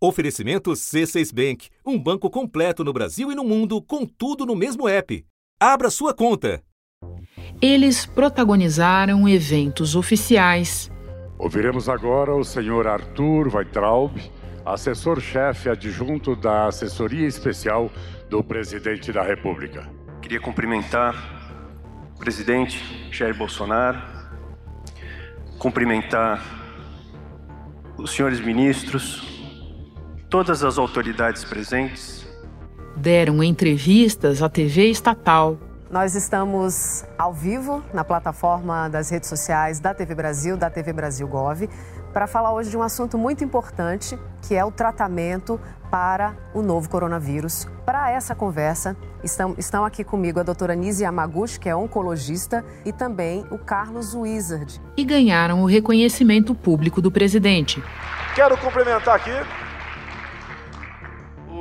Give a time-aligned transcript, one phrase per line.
[0.00, 4.88] Oferecimento C6 Bank, um banco completo no Brasil e no mundo, com tudo no mesmo
[4.88, 5.26] app.
[5.58, 6.62] Abra sua conta.
[7.60, 10.88] Eles protagonizaram eventos oficiais.
[11.36, 14.12] Ouviremos agora o senhor Arthur Weintraub,
[14.64, 17.90] assessor-chefe adjunto da Assessoria Especial
[18.30, 19.90] do Presidente da República.
[20.22, 21.74] Queria cumprimentar
[22.14, 22.80] o presidente
[23.10, 24.00] Jair Bolsonaro,
[25.58, 26.40] cumprimentar
[27.96, 29.37] os senhores ministros,
[30.28, 32.26] todas as autoridades presentes.
[32.96, 35.58] Deram entrevistas à TV estatal.
[35.90, 41.26] Nós estamos ao vivo na plataforma das redes sociais da TV Brasil, da TV Brasil
[41.26, 41.68] Gov,
[42.12, 45.58] para falar hoje de um assunto muito importante, que é o tratamento
[45.90, 47.66] para o novo coronavírus.
[47.86, 52.92] Para essa conversa, estão, estão aqui comigo a doutora Nise Yamaguchi, que é oncologista, e
[52.92, 54.78] também o Carlos Wizard.
[54.94, 57.82] E ganharam o reconhecimento público do presidente.
[58.34, 59.32] Quero cumprimentar aqui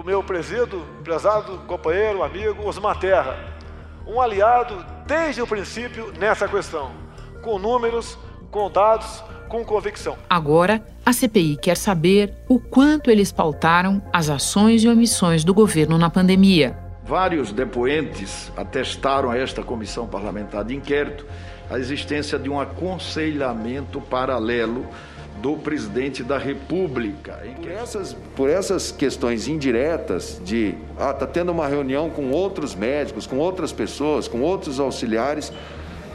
[0.07, 3.37] meu presido, prezado companheiro, amigo Osmar Terra,
[4.07, 6.91] um aliado desde o princípio nessa questão,
[7.41, 8.17] com números,
[8.49, 10.17] com dados, com convicção.
[10.29, 15.97] Agora, a CPI quer saber o quanto eles pautaram as ações e omissões do governo
[15.97, 16.77] na pandemia.
[17.03, 21.25] Vários depoentes atestaram a esta comissão parlamentar de inquérito
[21.69, 24.87] a existência de um aconselhamento paralelo
[25.41, 27.39] do presidente da República.
[27.61, 33.27] Por essas, por essas questões indiretas de ah, tá tendo uma reunião com outros médicos,
[33.27, 35.51] com outras pessoas, com outros auxiliares,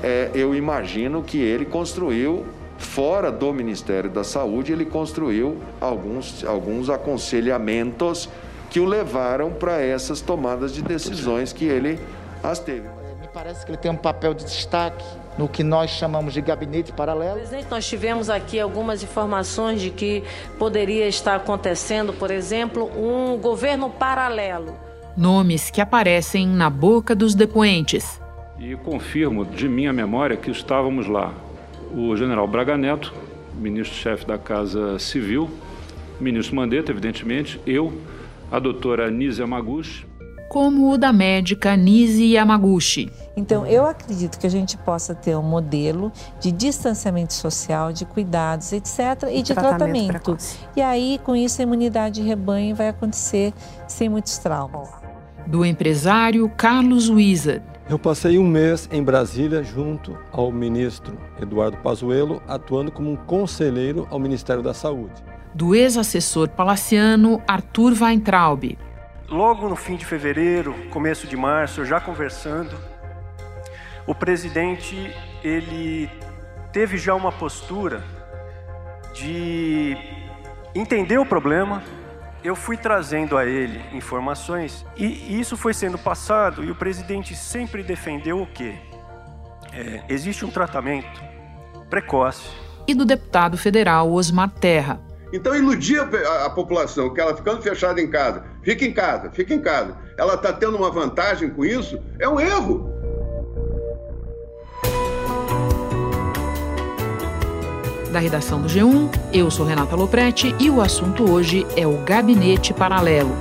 [0.02, 2.44] é, eu imagino que ele construiu
[2.76, 8.28] fora do Ministério da Saúde, ele construiu alguns, alguns aconselhamentos
[8.68, 12.00] que o levaram para essas tomadas de decisões que ele
[12.42, 12.88] as teve.
[13.20, 15.04] Me parece que ele tem um papel de destaque
[15.38, 17.36] no que nós chamamos de gabinete paralelo.
[17.36, 20.22] Presidente, nós tivemos aqui algumas informações de que
[20.58, 24.74] poderia estar acontecendo, por exemplo, um governo paralelo.
[25.16, 28.20] Nomes que aparecem na boca dos depoentes.
[28.58, 31.35] E confirmo de minha memória que estávamos lá
[31.95, 33.12] o general Braga Neto,
[33.55, 35.51] ministro-chefe da Casa Civil,
[36.20, 37.92] ministro Mandetta, evidentemente, eu,
[38.51, 40.06] a doutora Nise Yamaguchi.
[40.52, 43.11] Como o da médica Nise Yamaguchi.
[43.35, 48.70] Então, eu acredito que a gente possa ter um modelo de distanciamento social, de cuidados,
[48.70, 50.08] etc., e de tratamento.
[50.08, 50.36] tratamento.
[50.77, 53.55] E aí, com isso, a imunidade de rebanho vai acontecer
[53.89, 54.91] sem muitos traumas.
[55.46, 57.64] Do empresário Carlos Wizard.
[57.89, 64.07] Eu passei um mês em Brasília junto ao ministro Eduardo Pazuello, atuando como um conselheiro
[64.11, 65.14] ao Ministério da Saúde.
[65.55, 68.77] Do ex-assessor palaciano Arthur Weintraub.
[69.32, 72.78] Logo no fim de fevereiro, começo de março, já conversando,
[74.06, 75.10] o presidente
[75.42, 76.10] ele
[76.70, 78.04] teve já uma postura
[79.14, 79.96] de
[80.74, 81.82] entender o problema,
[82.44, 87.82] eu fui trazendo a ele informações e isso foi sendo passado e o presidente sempre
[87.82, 88.74] defendeu o quê?
[89.72, 91.22] É, existe um tratamento
[91.88, 92.50] precoce.
[92.86, 95.00] E do deputado federal Osmar Terra.
[95.32, 99.54] Então iludir a, a, população que ela ficando fechada em casa, fica em casa, fica
[99.54, 102.92] em casa, ela está tendo uma vantagem com isso, é um erro.
[108.12, 109.08] da redação do G1.
[109.32, 113.34] Eu sou Renata Loprete e o assunto hoje é o Gabinete Paralelo.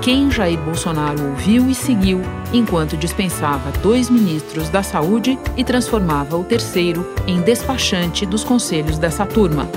[0.00, 2.22] Quem Jair Bolsonaro ouviu e seguiu
[2.52, 9.26] enquanto dispensava dois ministros da Saúde e transformava o terceiro em despachante dos conselhos dessa
[9.26, 9.68] turma.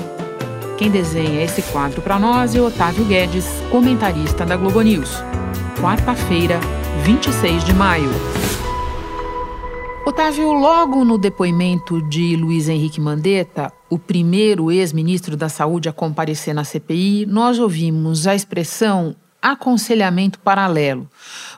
[0.80, 5.10] Quem desenha esse quadro para nós é Otávio Guedes, comentarista da Globo News.
[5.78, 6.58] Quarta-feira,
[7.04, 8.08] 26 de maio.
[10.06, 16.54] Otávio, logo no depoimento de Luiz Henrique Mandetta, o primeiro ex-ministro da Saúde a comparecer
[16.54, 21.06] na CPI, nós ouvimos a expressão aconselhamento paralelo.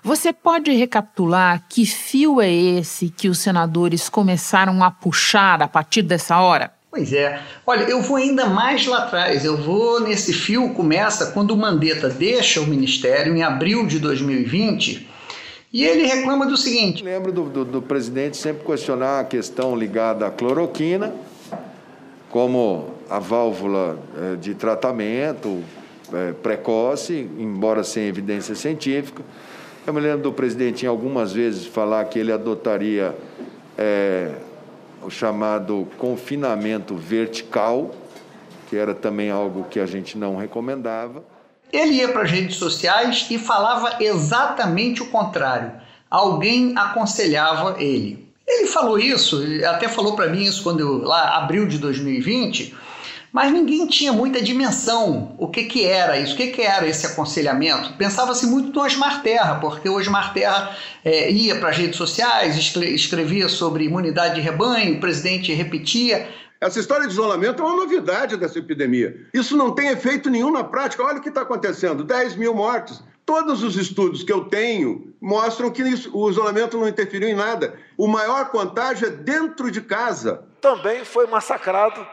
[0.03, 6.03] Você pode recapitular que fio é esse que os senadores começaram a puxar a partir
[6.03, 6.82] dessa hora?
[6.93, 7.41] Pois é.
[7.67, 9.47] Olha, eu vou ainda mais lá atrás.
[9.47, 15.09] Eu vou nesse fio começa quando o Mandetta deixa o ministério em abril de 2020
[15.73, 20.27] e ele reclama do seguinte: lembro do, do, do presidente sempre questionar a questão ligada
[20.27, 21.15] à cloroquina
[22.29, 25.63] como a válvula eh, de tratamento
[26.13, 29.23] eh, precoce, embora sem evidência científica.
[29.87, 33.15] Eu me lembro do presidente em algumas vezes falar que ele adotaria
[33.79, 34.33] é,
[35.03, 37.95] o chamado confinamento vertical,
[38.69, 41.23] que era também algo que a gente não recomendava.
[41.73, 45.73] Ele ia para as redes sociais e falava exatamente o contrário.
[46.11, 48.29] Alguém aconselhava ele.
[48.47, 52.75] Ele falou isso, até falou para mim isso quando eu, lá abril de 2020,
[53.33, 57.07] mas ninguém tinha muita dimensão o que, que era isso, o que, que era esse
[57.07, 57.95] aconselhamento.
[57.95, 62.57] Pensava-se muito no Osmar Terra, porque o Osmar Terra é, ia para as redes sociais,
[62.57, 66.29] escrevia sobre imunidade de rebanho, o presidente repetia.
[66.61, 69.17] Essa história de isolamento é uma novidade dessa epidemia.
[69.33, 71.03] Isso não tem efeito nenhum na prática.
[71.03, 73.03] Olha o que está acontecendo: 10 mil mortes.
[73.25, 77.75] Todos os estudos que eu tenho mostram que isso, o isolamento não interferiu em nada.
[77.97, 80.45] O maior contágio é dentro de casa.
[80.61, 82.05] Também foi massacrado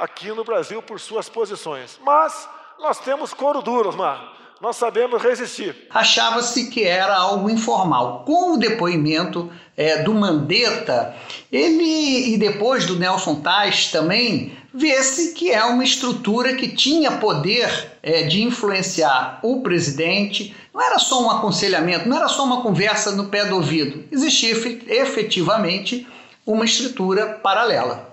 [0.00, 2.00] aqui no Brasil por suas posições.
[2.04, 2.48] Mas
[2.80, 4.40] nós temos couro duro, Osmar.
[4.60, 5.74] Nós sabemos resistir.
[5.88, 8.24] Achava-se que era algo informal.
[8.26, 11.16] Com o depoimento é, do Mandetta,
[11.50, 17.92] ele e depois do Nelson Tais também, vê-se que é uma estrutura que tinha poder
[18.02, 20.54] é, de influenciar o presidente.
[20.74, 24.04] Não era só um aconselhamento, não era só uma conversa no pé do ouvido.
[24.12, 24.50] Existia
[24.88, 26.06] efetivamente
[26.44, 28.09] uma estrutura paralela.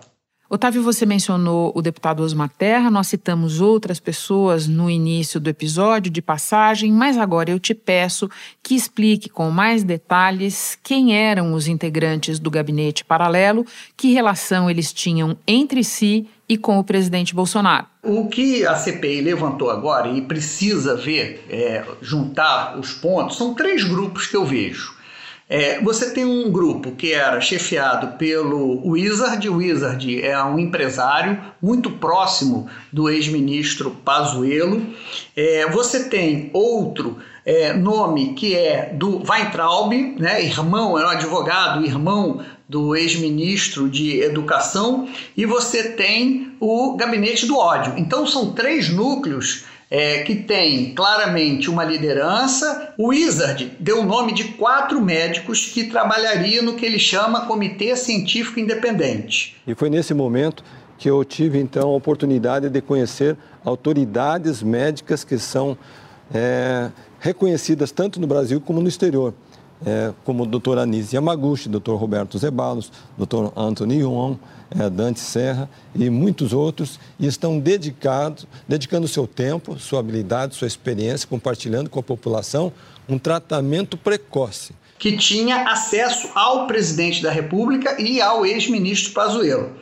[0.49, 6.09] Otávio, você mencionou o deputado Osmar Terra, nós citamos outras pessoas no início do episódio
[6.09, 8.29] de passagem, mas agora eu te peço
[8.63, 13.65] que explique com mais detalhes quem eram os integrantes do gabinete paralelo,
[13.97, 17.85] que relação eles tinham entre si e com o presidente Bolsonaro.
[18.01, 23.83] O que a CPI levantou agora e precisa ver, é, juntar os pontos, são três
[23.83, 24.96] grupos que eu vejo.
[25.49, 29.47] É, você tem um grupo que era chefiado pelo Wizard.
[29.47, 34.85] O Wizard é um empresário muito próximo do ex-ministro Pazuello.
[35.35, 41.85] É, você tem outro é, nome que é do Weintraub, né, irmão, é um advogado,
[41.85, 45.07] irmão do ex-ministro de Educação.
[45.37, 47.93] E você tem o Gabinete do Ódio.
[47.95, 52.93] Então são três núcleos é, que tem claramente uma liderança.
[52.97, 57.95] O Wizard deu o nome de quatro médicos que trabalhariam no que ele chama Comitê
[57.95, 59.55] Científico Independente.
[59.65, 60.63] E foi nesse momento
[60.97, 65.77] que eu tive então a oportunidade de conhecer autoridades médicas que são
[66.33, 69.33] é, reconhecidas tanto no Brasil como no exterior.
[69.85, 74.35] É, como o doutor Anise Yamaguchi, doutor Roberto Zebalos, doutor Anthony Yuon,
[74.71, 80.67] é, Dante Serra e muitos outros, e estão dedicados, dedicando seu tempo, sua habilidade, sua
[80.67, 82.73] experiência, compartilhando com a população
[83.07, 84.73] um tratamento precoce.
[84.97, 89.73] Que tinha acesso ao presidente da República e ao ex-ministro Pazuello.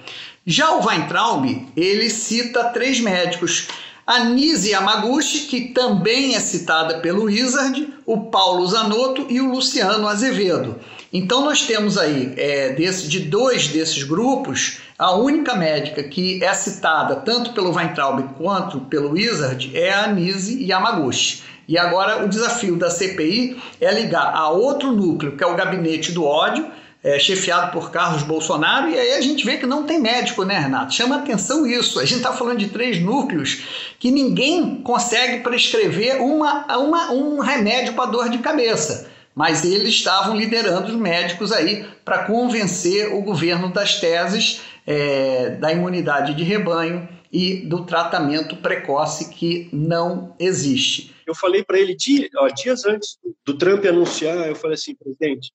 [0.46, 3.68] Já o Weintraub, ele cita três médicos
[4.06, 10.08] a Nise Yamaguchi, que também é citada pelo Wizard, o Paulo Zanotto e o Luciano
[10.08, 10.76] Azevedo.
[11.12, 16.54] Então nós temos aí, é, desse, de dois desses grupos, a única médica que é
[16.54, 21.42] citada tanto pelo Weintraub quanto pelo Wizard é a Nise Yamaguchi.
[21.68, 26.12] E agora o desafio da CPI é ligar a outro núcleo, que é o gabinete
[26.12, 26.68] do ódio,
[27.06, 30.58] é, chefiado por Carlos Bolsonaro, e aí a gente vê que não tem médico, né,
[30.58, 30.92] Renato?
[30.92, 32.00] Chama atenção isso.
[32.00, 33.62] A gente está falando de três núcleos
[34.00, 40.34] que ninguém consegue prescrever uma, uma um remédio para dor de cabeça mas eles estavam
[40.34, 47.06] liderando os médicos aí para convencer o governo das teses é, da imunidade de rebanho
[47.30, 51.14] e do tratamento precoce que não existe.
[51.28, 55.52] Eu falei para ele dia, ó, dias antes do Trump anunciar, eu falei assim, presidente,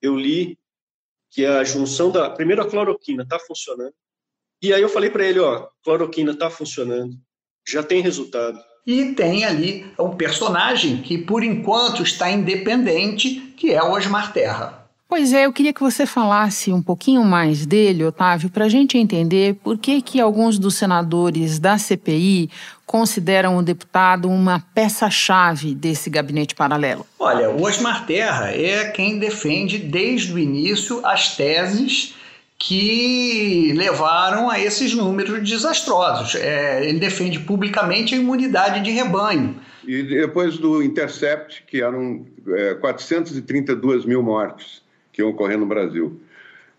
[0.00, 0.58] eu li
[1.32, 3.94] que a junção da primeiro a cloroquina está funcionando
[4.62, 7.16] e aí eu falei para ele, ó, cloroquina está funcionando,
[7.66, 13.82] já tem resultado e tem ali um personagem que, por enquanto, está independente, que é
[13.82, 14.81] o Osmar Terra.
[15.12, 18.96] Pois é, eu queria que você falasse um pouquinho mais dele, Otávio, para a gente
[18.96, 22.48] entender por que, que alguns dos senadores da CPI
[22.86, 27.04] consideram o deputado uma peça-chave desse gabinete paralelo.
[27.18, 32.14] Olha, o Osmar Terra é quem defende desde o início as teses
[32.58, 36.36] que levaram a esses números desastrosos.
[36.36, 39.60] É, ele defende publicamente a imunidade de rebanho.
[39.86, 44.81] E depois do Intercept, que eram é, 432 mil mortes
[45.12, 46.20] que iam ocorrer no Brasil.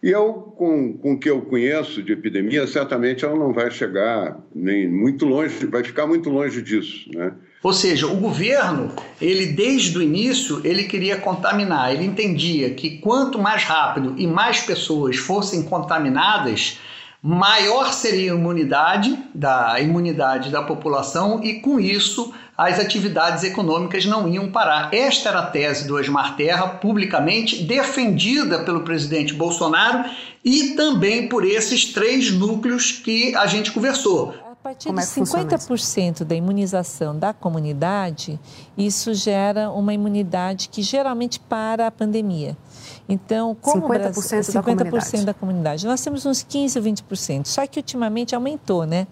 [0.02, 4.38] E eu, com, com o que eu conheço de epidemia, certamente ela não vai chegar
[4.54, 7.32] nem muito longe, vai ficar muito longe disso, né?
[7.64, 13.40] Ou seja, o governo, ele desde o início, ele queria contaminar, ele entendia que quanto
[13.40, 16.78] mais rápido e mais pessoas fossem contaminadas,
[17.26, 24.28] maior seria a imunidade da imunidade da população e com isso as atividades econômicas não
[24.28, 24.94] iam parar.
[24.94, 30.04] Esta era a tese do Osmar Terra, publicamente defendida pelo presidente Bolsonaro
[30.44, 36.24] e também por esses três núcleos que a gente conversou partir Como de é 50%
[36.24, 38.40] da imunização da comunidade,
[38.78, 42.58] isso gera uma imunidade que geralmente para a pandemia.
[43.08, 45.26] Então, como 50%, Brasil, 50 da, comunidade.
[45.26, 45.86] da comunidade.
[45.86, 49.06] Nós temos uns 15, 20%, só que ultimamente aumentou, né?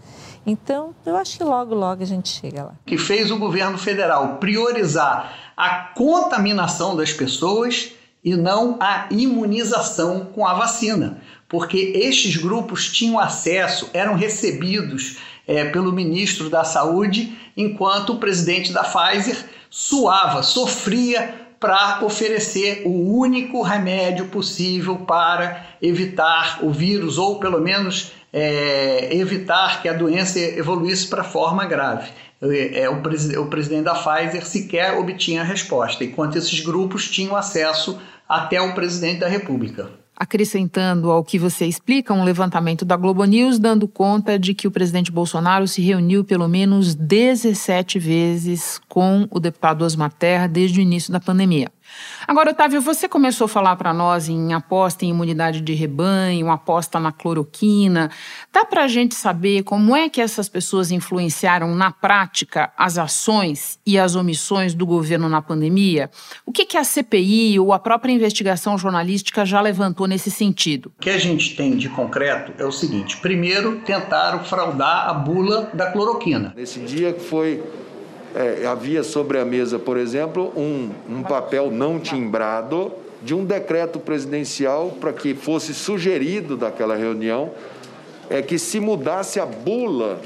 [0.45, 2.73] Então, eu acho que logo, logo a gente chega lá.
[2.85, 7.91] Que fez o governo federal priorizar a contaminação das pessoas
[8.23, 15.65] e não a imunização com a vacina, porque estes grupos tinham acesso, eram recebidos é,
[15.65, 19.37] pelo ministro da Saúde, enquanto o presidente da Pfizer
[19.69, 28.11] suava, sofria para oferecer o único remédio possível para evitar o vírus, ou pelo menos
[28.33, 32.09] é, evitar que a doença evoluísse para forma grave.
[32.41, 32.95] É, o,
[33.41, 38.73] o presidente da Pfizer sequer obtinha a resposta, enquanto esses grupos tinham acesso até o
[38.73, 44.37] presidente da República acrescentando ao que você explica, um levantamento da Globo News dando conta
[44.37, 50.13] de que o presidente Bolsonaro se reuniu pelo menos 17 vezes com o deputado Osmar
[50.13, 51.71] Terra desde o início da pandemia.
[52.27, 56.99] Agora, Otávio, você começou a falar para nós em aposta em imunidade de rebanho, aposta
[56.99, 58.09] na cloroquina.
[58.53, 63.79] Dá para a gente saber como é que essas pessoas influenciaram na prática as ações
[63.85, 66.09] e as omissões do governo na pandemia?
[66.45, 70.91] O que, que a CPI ou a própria investigação jornalística já levantou nesse sentido?
[70.97, 75.69] O que a gente tem de concreto é o seguinte: primeiro, tentaram fraudar a bula
[75.73, 76.53] da cloroquina.
[76.55, 77.63] Nesse dia que foi
[78.35, 83.99] é, havia sobre a mesa, por exemplo, um, um papel não timbrado de um decreto
[83.99, 87.51] presidencial para que fosse sugerido daquela reunião
[88.29, 90.21] é que se mudasse a bula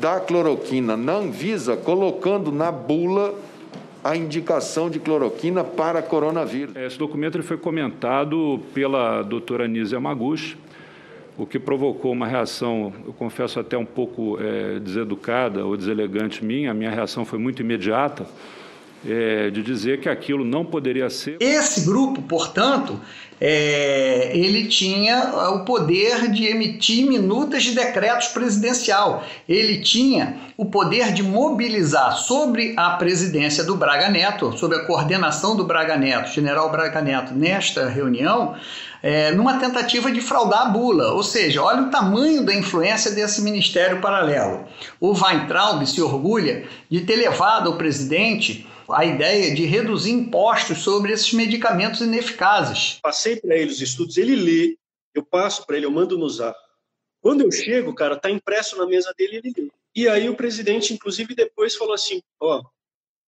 [0.00, 3.34] da cloroquina na Anvisa, colocando na bula
[4.02, 6.74] a indicação de cloroquina para coronavírus.
[6.74, 10.56] Esse documento foi comentado pela doutora Nízia Maguchi,
[11.36, 16.70] o que provocou uma reação, eu confesso até um pouco é, deseducada ou deselegante minha,
[16.70, 18.26] a minha reação foi muito imediata,
[19.04, 21.36] é, de dizer que aquilo não poderia ser.
[21.40, 23.00] Esse grupo, portanto,
[23.40, 29.24] é, ele tinha o poder de emitir minutas de decretos presidencial.
[29.48, 35.56] Ele tinha o poder de mobilizar sobre a presidência do Braga Neto, sobre a coordenação
[35.56, 38.54] do Braga Neto, general Braga Neto, nesta reunião,
[39.02, 41.12] é, numa tentativa de fraudar a bula.
[41.12, 44.66] Ou seja, olha o tamanho da influência desse ministério paralelo.
[45.00, 51.12] O Weintraub se orgulha de ter levado ao presidente a ideia de reduzir impostos sobre
[51.12, 52.98] esses medicamentos ineficazes.
[53.02, 54.76] Passei para ele os estudos, ele lê,
[55.14, 56.56] eu passo para ele, eu mando no zap.
[57.20, 59.70] Quando eu chego, cara, tá impresso na mesa dele, ele lê.
[59.94, 62.62] E aí o presidente, inclusive, depois falou assim, ó,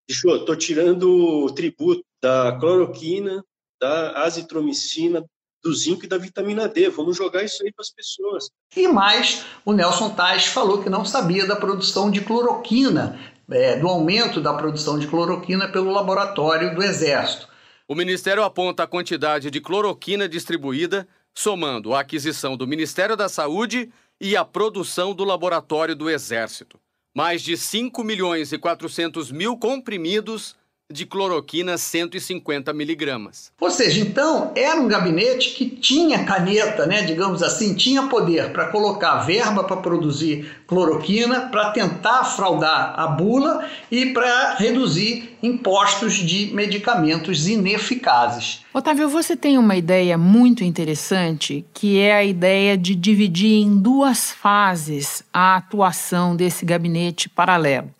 [0.08, 1.08] bicho, tô tirando
[1.44, 3.44] o tributo da cloroquina,
[3.80, 5.24] da azitromicina,
[5.64, 6.90] do zinco e da vitamina D.
[6.90, 8.50] Vamos jogar isso aí para as pessoas.
[8.76, 13.18] E mais, o Nelson Tais falou que não sabia da produção de cloroquina,
[13.50, 17.48] é, do aumento da produção de cloroquina pelo laboratório do Exército.
[17.88, 23.90] O Ministério aponta a quantidade de cloroquina distribuída, somando a aquisição do Ministério da Saúde
[24.20, 26.78] e a produção do laboratório do Exército.
[27.14, 30.56] Mais de 5 milhões e 400 mil comprimidos
[30.94, 33.50] de cloroquina 150 miligramas.
[33.60, 38.68] Ou seja, então era um gabinete que tinha caneta, né, digamos assim, tinha poder para
[38.68, 46.54] colocar verba para produzir cloroquina, para tentar fraudar a bula e para reduzir impostos de
[46.54, 48.60] medicamentos ineficazes.
[48.72, 54.30] Otávio, você tem uma ideia muito interessante, que é a ideia de dividir em duas
[54.30, 57.90] fases a atuação desse gabinete paralelo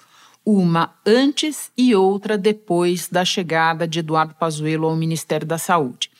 [0.44, 6.10] uma antes e outra depois da chegada de Eduardo Pazuello ao Ministério da Saúde.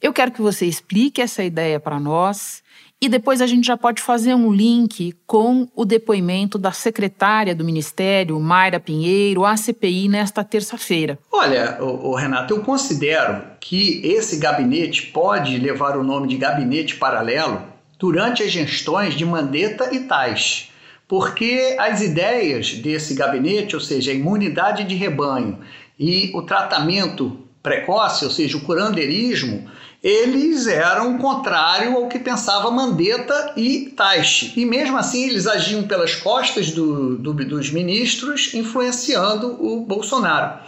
[0.00, 2.62] Eu quero que você explique essa ideia para nós
[3.00, 7.64] e depois a gente já pode fazer um link com o depoimento da secretária do
[7.64, 11.18] Ministério, Mayra Pinheiro, à CPI, nesta terça-feira.
[11.30, 17.62] Olha, o, Renato, eu considero que esse gabinete pode levar o nome de gabinete paralelo
[17.98, 20.70] durante as gestões de Mandetta e Tais
[21.08, 25.60] porque as ideias desse gabinete, ou seja, a imunidade de rebanho
[25.98, 29.68] e o tratamento precoce, ou seja, o curandeirismo,
[30.02, 34.52] eles eram contrário ao que pensava Mandetta e Taishi.
[34.56, 40.60] E mesmo assim eles agiam pelas costas do, do, dos ministros, influenciando o Bolsonaro.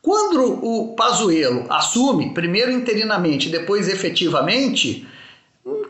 [0.00, 5.04] Quando o Pazuello assume, primeiro interinamente, depois efetivamente,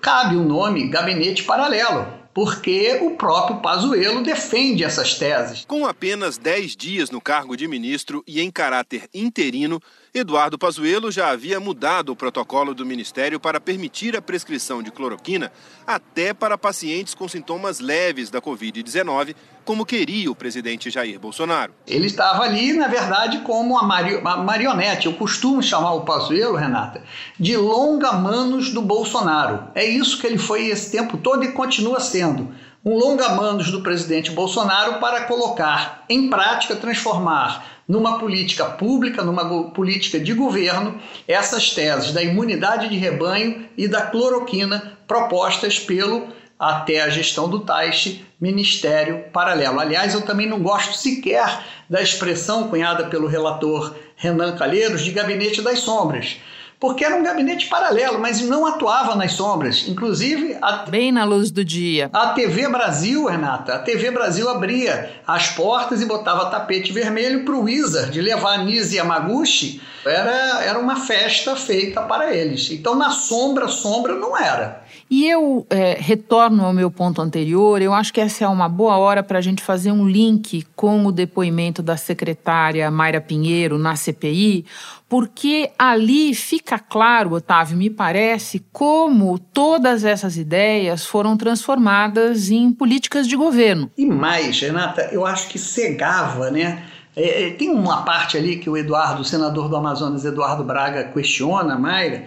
[0.01, 5.65] cabe o nome gabinete paralelo porque o próprio Pazuello defende essas teses.
[5.65, 9.81] Com apenas 10 dias no cargo de ministro e em caráter interino,
[10.19, 15.53] Eduardo Pazuello já havia mudado o protocolo do ministério para permitir a prescrição de cloroquina
[15.87, 21.75] até para pacientes com sintomas leves da Covid-19, como queria o presidente Jair Bolsonaro.
[21.87, 25.05] Ele estava ali, na verdade, como uma, mari uma marionete.
[25.05, 27.03] Eu costumo chamar o Pazuello, Renata,
[27.39, 29.69] de longa-manos do Bolsonaro.
[29.75, 34.31] É isso que ele foi esse tempo todo e continua sendo um longa-manos do presidente
[34.31, 42.13] Bolsonaro para colocar em prática, transformar numa política pública, numa política de governo, essas teses
[42.13, 46.29] da imunidade de rebanho e da cloroquina propostas pelo
[46.59, 49.79] até a gestão do Taixe, Ministério Paralelo.
[49.79, 55.61] Aliás, eu também não gosto sequer da expressão cunhada pelo relator Renan Calheiros de gabinete
[55.61, 56.39] das sombras
[56.87, 59.87] porque era um gabinete paralelo, mas não atuava nas sombras.
[59.89, 60.57] Inclusive.
[60.63, 60.85] A...
[60.89, 62.09] Bem na luz do dia.
[62.13, 67.57] A TV Brasil, Renata, a TV Brasil abria as portas e botava tapete vermelho para
[67.57, 69.83] o Wizard levar Nise Yamaguchi.
[70.05, 72.71] Era, era uma festa feita para eles.
[72.71, 74.85] Então, na sombra, sombra não era.
[75.09, 78.97] E eu é, retorno ao meu ponto anterior, eu acho que essa é uma boa
[78.97, 83.95] hora para a gente fazer um link com o depoimento da secretária Mayra Pinheiro na
[83.95, 84.67] CPI,
[85.09, 93.29] porque ali fica claro, Otávio, me parece, como todas essas ideias foram transformadas em políticas
[93.29, 93.89] de governo.
[93.97, 96.83] E mais, Renata, eu acho que cegava, né?
[97.15, 101.05] É, é tem uma parte ali que o Eduardo, o senador do Amazonas, Eduardo Braga,
[101.05, 102.25] questiona, Mayra,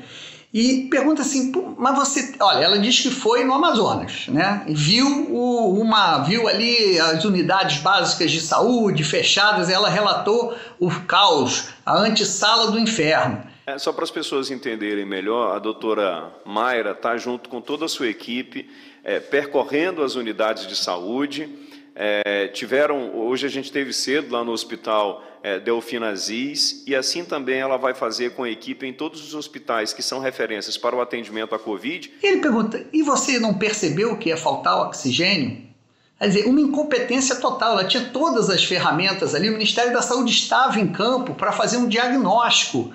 [0.51, 4.65] e pergunta assim, mas você, olha, ela diz que foi no Amazonas, né?
[4.67, 11.69] Viu o, uma, viu ali as unidades básicas de saúde fechadas, ela relatou o caos,
[11.85, 13.43] a antessala do inferno.
[13.67, 17.89] É, só para as pessoas entenderem melhor, a doutora Mayra está junto com toda a
[17.89, 18.67] sua equipe,
[19.03, 21.47] é, percorrendo as unidades de saúde.
[21.95, 27.23] É, tiveram, hoje a gente teve cedo lá no hospital é, Delfina Aziz, e assim
[27.23, 30.95] também ela vai fazer com a equipe em todos os hospitais que são referências para
[30.95, 32.11] o atendimento à Covid.
[32.21, 35.69] Ele pergunta: e você não percebeu que ia faltar oxigênio?
[36.19, 37.71] Quer dizer, uma incompetência total.
[37.73, 41.77] Ela tinha todas as ferramentas ali, o Ministério da Saúde estava em campo para fazer
[41.77, 42.93] um diagnóstico.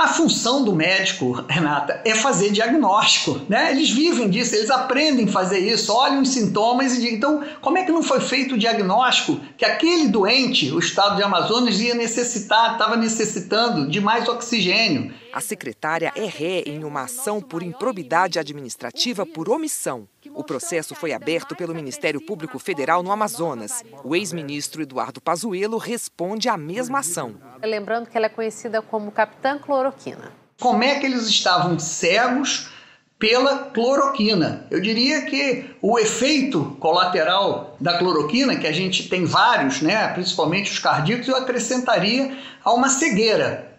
[0.00, 3.70] A função do médico, Renata, é fazer diagnóstico, né?
[3.70, 7.76] Eles vivem disso, eles aprendem a fazer isso, olham os sintomas e dizem, então, como
[7.76, 11.94] é que não foi feito o diagnóstico que aquele doente, o estado de Amazonas, ia
[11.94, 15.12] necessitar, estava necessitando de mais oxigênio?
[15.32, 20.08] A secretária é ré em uma ação por improbidade administrativa por omissão.
[20.34, 23.84] O processo foi aberto pelo Ministério Público Federal no Amazonas.
[24.02, 27.36] O ex-ministro Eduardo Pazuello responde à mesma ação.
[27.62, 30.32] Lembrando que ela é conhecida como Capitã Cloroquina.
[30.58, 32.68] Como é que eles estavam cegos
[33.18, 34.66] pela cloroquina?
[34.70, 40.72] Eu diria que o efeito colateral da cloroquina, que a gente tem vários, né, principalmente
[40.72, 43.69] os cardíacos, eu acrescentaria a uma cegueira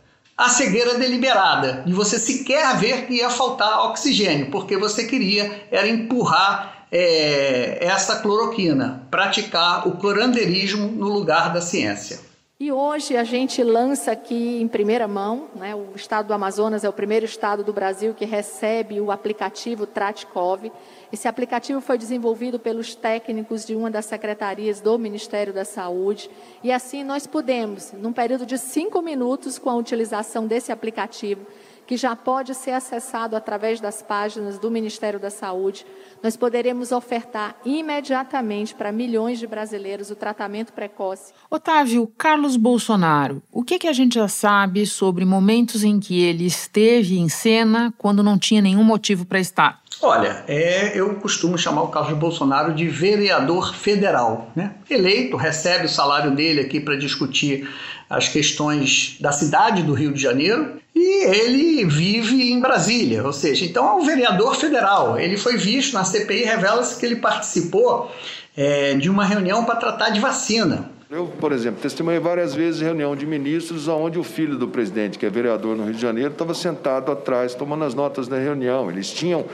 [0.42, 5.88] a cegueira deliberada, de você sequer ver que ia faltar oxigênio, porque você queria era
[5.88, 12.31] empurrar é, essa cloroquina, praticar o curandeirismo no lugar da ciência.
[12.62, 16.90] E hoje a gente lança aqui em primeira mão, né, o estado do Amazonas é
[16.90, 20.72] o primeiro estado do Brasil que recebe o aplicativo Tratkov,
[21.12, 26.30] esse aplicativo foi desenvolvido pelos técnicos de uma das secretarias do Ministério da Saúde.
[26.64, 31.46] E assim nós podemos, num período de cinco minutos, com a utilização desse aplicativo,
[31.86, 35.86] que já pode ser acessado através das páginas do Ministério da Saúde,
[36.24, 41.34] nós poderemos ofertar imediatamente para milhões de brasileiros o tratamento precoce.
[41.50, 46.46] Otávio, Carlos Bolsonaro, o que, que a gente já sabe sobre momentos em que ele
[46.46, 49.82] esteve em cena quando não tinha nenhum motivo para estar?
[50.04, 54.50] Olha, é, eu costumo chamar o Carlos Bolsonaro de vereador federal.
[54.56, 54.74] Né?
[54.90, 57.70] Eleito, recebe o salário dele aqui para discutir
[58.12, 63.64] as questões da cidade do Rio de Janeiro e ele vive em Brasília, ou seja,
[63.64, 65.18] então é um vereador federal.
[65.18, 68.12] Ele foi visto na CPI, revela-se que ele participou
[68.56, 70.92] é, de uma reunião para tratar de vacina.
[71.10, 75.26] Eu, por exemplo, testemunhei várias vezes reunião de ministros onde o filho do presidente, que
[75.26, 78.90] é vereador no Rio de Janeiro, estava sentado atrás tomando as notas da reunião.
[78.90, 79.46] Eles tinham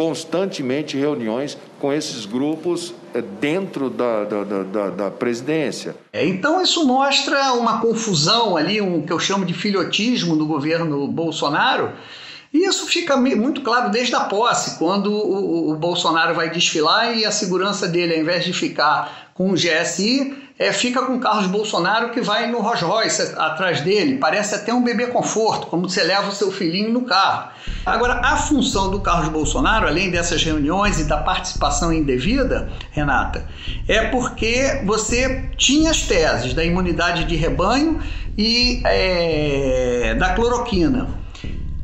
[0.00, 5.94] constantemente reuniões com esses grupos eh, dentro da, da, da, da presidência.
[6.10, 11.06] É, então isso mostra uma confusão ali, um que eu chamo de filhotismo no governo
[11.06, 11.92] Bolsonaro.
[12.50, 17.26] E isso fica muito claro desde a posse, quando o, o Bolsonaro vai desfilar e
[17.26, 21.46] a segurança dele, ao invés de ficar com o GSI, é, fica com o Carlos
[21.46, 26.02] Bolsonaro que vai no Rolls Royce atrás dele, parece até um bebê conforto, como você
[26.02, 27.48] leva o seu filhinho no carro.
[27.86, 33.46] Agora, a função do Carlos Bolsonaro, além dessas reuniões e da participação indevida, Renata,
[33.88, 37.98] é porque você tinha as teses da imunidade de rebanho
[38.36, 41.08] e é, da cloroquina.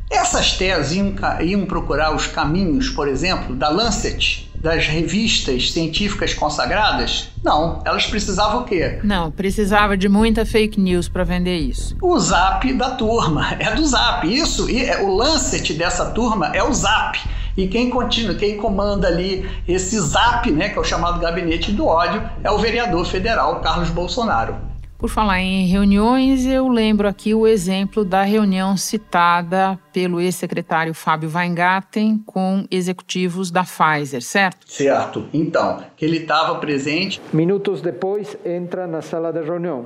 [0.07, 7.29] Essas teses iam, iam procurar os caminhos, por exemplo, da Lancet, das revistas científicas consagradas?
[7.43, 8.99] Não, elas precisavam o quê?
[9.03, 11.95] Não, precisava de muita fake news para vender isso.
[12.01, 14.27] O Zap da turma, é do Zap.
[14.27, 17.19] Isso, e é, o Lancet dessa turma é o Zap.
[17.55, 21.87] E quem continua, quem comanda ali esse Zap, né, que é o chamado gabinete do
[21.87, 24.66] ódio, é o vereador federal Carlos Bolsonaro.
[24.97, 31.29] Por falar em reuniões, eu lembro aqui o exemplo da reunião citada pelo ex-secretário Fábio
[31.31, 34.65] Weingarten com executivos da Pfizer, certo?
[34.65, 35.27] Certo.
[35.31, 37.21] Então, que ele estava presente.
[37.31, 39.85] Minutos depois, entra na sala da reunião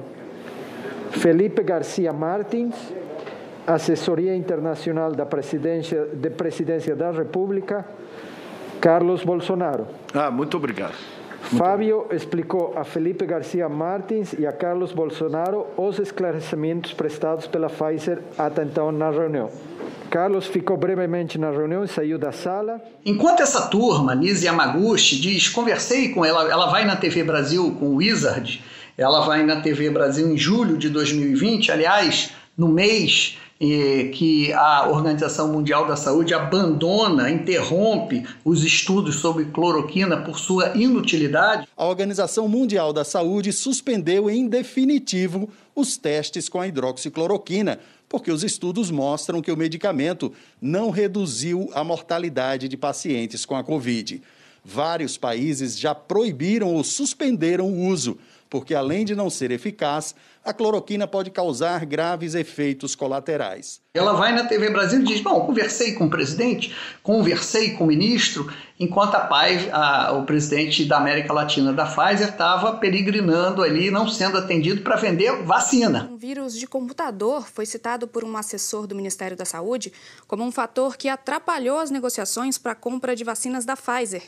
[1.12, 2.74] Felipe Garcia Martins,
[3.68, 7.86] assessoria internacional da presidência, de presidência da República,
[8.80, 9.88] Carlos Bolsonaro.
[10.14, 10.96] Ah, muito obrigado.
[11.58, 18.20] Fábio explicou a Felipe Garcia Martins e a Carlos Bolsonaro os esclarecimentos prestados pela Pfizer
[18.38, 19.50] até então na reunião.
[20.10, 22.82] Carlos ficou brevemente na reunião e saiu da sala.
[23.06, 27.88] Enquanto essa turma, Nise Yamaguchi, diz: conversei com ela, ela vai na TV Brasil com
[27.88, 28.64] o Wizard,
[28.98, 33.38] ela vai na TV Brasil em julho de 2020, aliás, no mês
[34.12, 41.68] que a Organização Mundial da Saúde abandona, interrompe os estudos sobre cloroquina por sua inutilidade.
[41.78, 48.44] A Organização Mundial da Saúde suspendeu em definitivo os testes com a hidroxicloroquina, porque os
[48.44, 54.22] estudos mostram que o medicamento não reduziu a mortalidade de pacientes com a Covid.
[54.66, 58.18] Vários países já proibiram ou suspenderam o uso,
[58.52, 63.80] porque além de não ser eficaz, a cloroquina pode causar graves efeitos colaterais.
[63.94, 67.88] Ela vai na TV Brasil e diz: Bom, conversei com o presidente, conversei com o
[67.88, 73.90] ministro, enquanto a PAI, a, o presidente da América Latina da Pfizer, estava peregrinando ali,
[73.90, 76.10] não sendo atendido para vender vacina.
[76.12, 79.94] Um vírus de computador foi citado por um assessor do Ministério da Saúde
[80.28, 84.24] como um fator que atrapalhou as negociações para a compra de vacinas da Pfizer.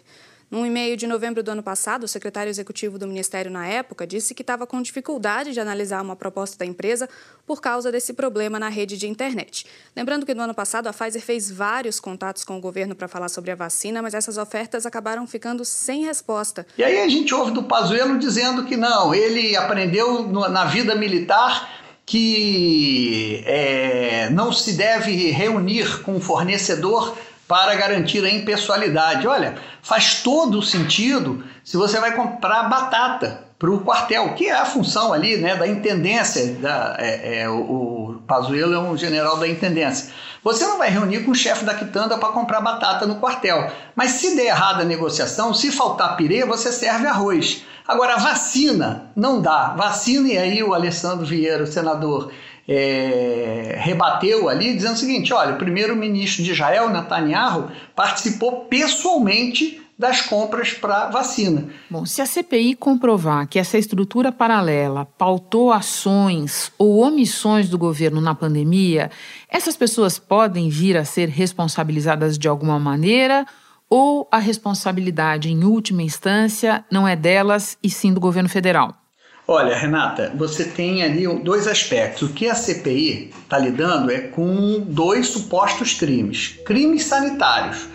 [0.53, 4.35] Num e-mail de novembro do ano passado, o secretário executivo do Ministério na época disse
[4.35, 7.09] que estava com dificuldade de analisar uma proposta da empresa
[7.43, 9.65] por causa desse problema na rede de internet.
[9.95, 13.29] Lembrando que no ano passado a Pfizer fez vários contatos com o governo para falar
[13.29, 16.67] sobre a vacina, mas essas ofertas acabaram ficando sem resposta.
[16.77, 21.67] E aí a gente ouve do Pazuello dizendo que não, ele aprendeu na vida militar
[22.05, 29.27] que é, não se deve reunir com o fornecedor para garantir a impessoalidade.
[29.27, 34.65] Olha, faz todo sentido se você vai comprar batata para o quartel, que é a
[34.65, 36.53] função ali né, da intendência.
[36.55, 40.11] Da, é, é, o, o Pazuello é um general da intendência.
[40.43, 43.71] Você não vai reunir com o chefe da quitanda para comprar batata no quartel.
[43.95, 47.63] Mas se der errada a negociação, se faltar pirê, você serve arroz.
[47.87, 49.73] Agora, vacina não dá.
[49.77, 52.31] Vacina, e aí o Alessandro Vieira, o senador,
[52.67, 60.21] é, rebateu ali, dizendo o seguinte: olha, o primeiro-ministro de Israel, Netanyahu, participou pessoalmente das
[60.21, 61.69] compras para vacina.
[61.89, 68.19] Bom, se a CPI comprovar que essa estrutura paralela pautou ações ou omissões do governo
[68.19, 69.11] na pandemia,
[69.47, 73.45] essas pessoas podem vir a ser responsabilizadas de alguma maneira
[73.89, 79.02] ou a responsabilidade, em última instância, não é delas e sim do governo federal?
[79.45, 82.29] Olha, Renata, você tem ali dois aspectos.
[82.29, 87.87] O que a CPI está lidando é com dois supostos crimes: crimes sanitários.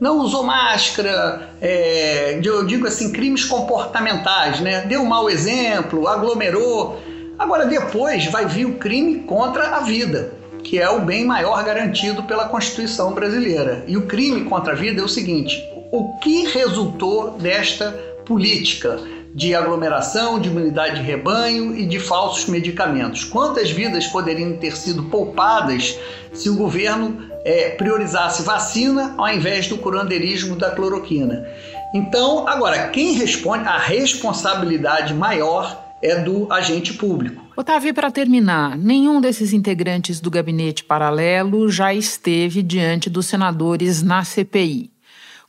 [0.00, 4.82] Não usou máscara, é, eu digo assim, crimes comportamentais, né?
[4.82, 7.00] Deu um mau exemplo, aglomerou.
[7.38, 12.22] Agora, depois vai vir o crime contra a vida, que é o bem maior garantido
[12.24, 13.84] pela Constituição brasileira.
[13.88, 15.60] E o crime contra a vida é o seguinte:
[15.90, 17.90] o que resultou desta
[18.24, 19.00] política?
[19.34, 23.24] De aglomeração, de imunidade de rebanho e de falsos medicamentos.
[23.24, 25.98] Quantas vidas poderiam ter sido poupadas
[26.32, 31.46] se o governo é, priorizasse vacina ao invés do curandeirismo da cloroquina?
[31.94, 37.42] Então, agora, quem responde, a responsabilidade maior é do agente público.
[37.56, 44.24] Otávio, para terminar, nenhum desses integrantes do gabinete paralelo já esteve diante dos senadores na
[44.24, 44.91] CPI.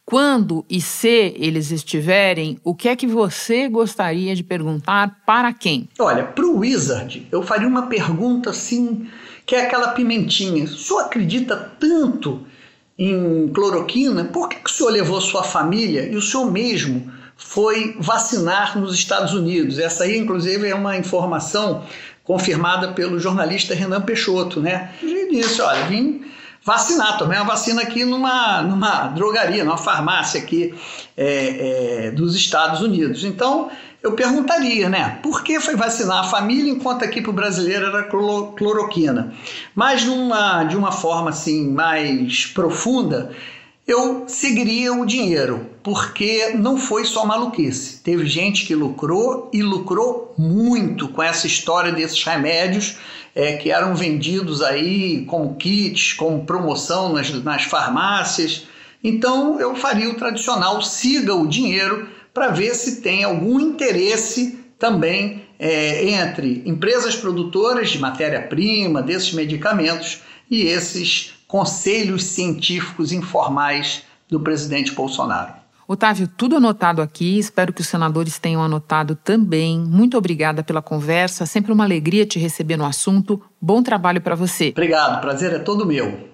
[0.05, 5.87] Quando e se eles estiverem, o que é que você gostaria de perguntar para quem?
[5.97, 9.07] Olha, para o Wizard, eu faria uma pergunta assim,
[9.45, 10.65] que é aquela pimentinha.
[10.65, 12.45] O senhor acredita tanto
[12.97, 14.25] em cloroquina?
[14.25, 18.93] Por que, que o senhor levou sua família e o senhor mesmo foi vacinar nos
[18.93, 19.79] Estados Unidos.
[19.79, 21.83] Essa aí, inclusive, é uma informação
[22.23, 24.91] confirmada pelo jornalista Renan Peixoto, né?
[25.01, 26.23] Ele disse, olha, vim
[26.65, 30.73] vacinar, tomei uma vacina aqui numa, numa drogaria, numa farmácia aqui
[31.15, 33.23] é, é, dos Estados Unidos.
[33.23, 33.69] Então,
[34.01, 35.19] eu perguntaria, né?
[35.21, 39.33] Por que foi vacinar a família enquanto aqui para o brasileiro era cloroquina?
[39.75, 43.31] Mas numa, de uma forma assim mais profunda,
[43.85, 48.01] eu seguiria o dinheiro, porque não foi só maluquice.
[48.01, 52.97] Teve gente que lucrou e lucrou muito com essa história desses remédios
[53.35, 58.67] é, que eram vendidos aí como kits, como promoção nas, nas farmácias.
[59.03, 65.43] Então eu faria o tradicional, siga o dinheiro para ver se tem algum interesse também
[65.59, 74.91] é, entre empresas produtoras de matéria-prima desses medicamentos e esses conselhos científicos informais do presidente
[74.91, 75.62] Bolsonaro.
[75.87, 79.79] Otávio, tudo anotado aqui, espero que os senadores tenham anotado também.
[79.79, 83.41] Muito obrigada pela conversa, sempre uma alegria te receber no assunto.
[83.61, 84.69] Bom trabalho para você.
[84.69, 86.31] Obrigado, prazer é todo meu.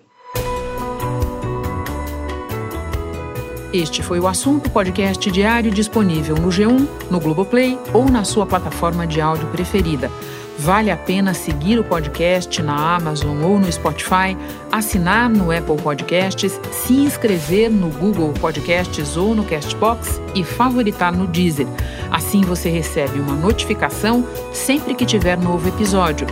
[3.73, 9.05] Este foi o assunto podcast diário disponível no G1, no Globoplay ou na sua plataforma
[9.05, 10.11] de áudio preferida.
[10.59, 14.35] Vale a pena seguir o podcast na Amazon ou no Spotify,
[14.69, 21.25] assinar no Apple Podcasts, se inscrever no Google Podcasts ou no Castbox e favoritar no
[21.25, 21.65] Deezer.
[22.11, 26.27] Assim você recebe uma notificação sempre que tiver novo episódio.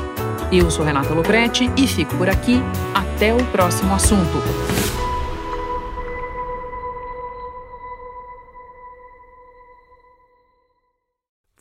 [0.52, 2.62] Eu sou Renata Loprete e fico por aqui.
[2.94, 5.07] Até o próximo assunto.